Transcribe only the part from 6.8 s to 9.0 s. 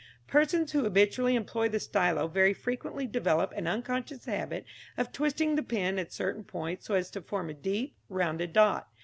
so as to form a deep, rounded dot.